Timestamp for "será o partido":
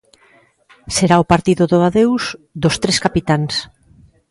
0.95-1.63